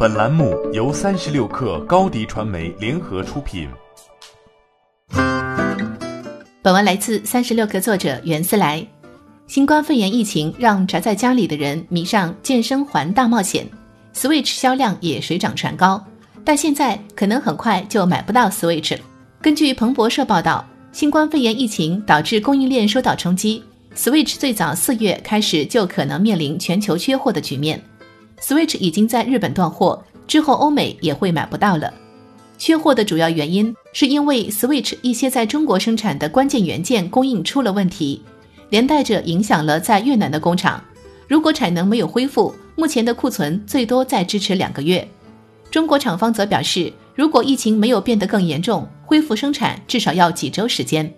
[0.00, 3.68] 本栏目由三十六克高低传媒联合出品。
[6.62, 8.86] 本文来自三十六克作者袁思来。
[9.48, 13.66] 新冠肺炎疫情让宅在家里的人迷上健身环大冒险
[14.14, 16.00] ，Switch 销量也水涨船高，
[16.44, 18.96] 但现在可能很快就买不到 Switch。
[19.42, 23.64] 根据彭博社报道，新冠肺炎疫情导致供应链受到冲击
[23.96, 27.82] ，Switch 最早四月开始就可能面临全球缺货的局面。
[28.40, 31.92] Switch 已经在日本断货，之后欧美也会买不到了。
[32.56, 38.22] 缺货的主要原因是因为 Switch 一些在中国生产的关键元件供应出了问题。
[38.70, 40.82] 连带着影响了在越南的工厂，
[41.26, 45.08] 如果产能没有恢复，目前的库存最多再支持两个月。
[45.70, 51.10] 中国厂方则表示，如果疫情没有变得更严重，恢复生产至少要几周时间。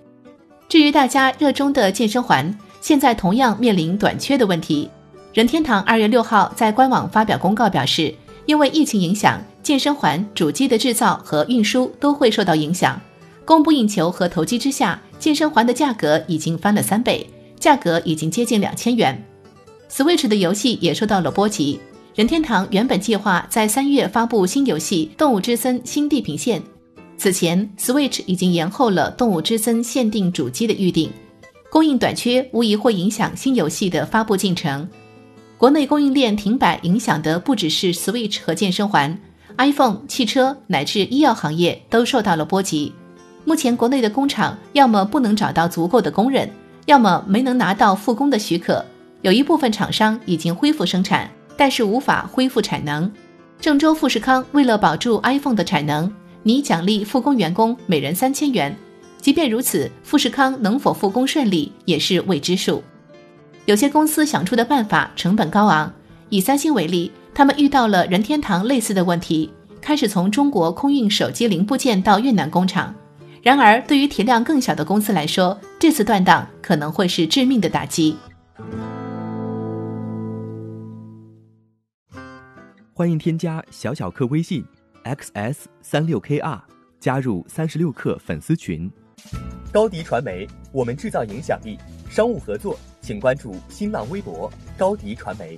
[0.69, 4.89] 至于大家热衷的健身环，现在同样面临短缺的问题。
[5.33, 8.13] 任天堂二月六号在官网发表公告表示，
[8.47, 13.01] 因为疫情影响，健身环主机的制造和运输都会受到影响，
[13.45, 17.25] 供不应求和投机之下，健身环的价格已经翻了三倍。
[17.61, 19.23] 价格已经接近两千元
[19.91, 21.79] ，Switch 的游戏也受到了波及。
[22.15, 26.61] 任天堂原本计划在三月发布新游戏《动物之森：新地平线》，
[27.19, 31.11] 此前 Switch 已经延后了《动物之森》限定主机的预定，
[31.71, 34.89] 供应短缺无疑会影响新游戏的发布进程。
[35.61, 39.15] 国内供应链停摆影响的不只是 Switch 和健身环
[39.59, 42.95] ，iPhone、汽车乃至医药行业都受到了波及。
[43.45, 46.51] 目前国内的工厂要么不能找到足够的工人。
[46.87, 48.83] 要么没能拿到复工的许可，
[49.21, 53.13] 有一部分厂商已经恢复生产，但是无法恢复产能。
[53.61, 56.11] 郑州富士康为了保住 iPhone 的产能，
[56.43, 58.75] 拟奖励复工员工每人三千元。
[59.21, 62.83] 即便如此，富士康能否复工顺利也是未知数。
[63.71, 65.95] 有些公司想出的办法成本高昂，
[66.29, 69.49] 以三星为例，他们遇到了任天堂类似的问题，
[69.81, 72.93] 开始从中国空运手机零部件到越南工厂。
[73.45, 78.17] 然而，对于体量更小的公司来说，这次断档可能会是致命的打击。
[82.93, 84.65] 欢迎添加小小客微信
[85.05, 86.61] xs 三六 kr，
[86.99, 88.91] 加入三十六课粉丝群。
[89.73, 91.79] 高迪传媒，我们制造影响力。
[92.11, 95.57] 商务合作，请关注新浪微博高迪传媒。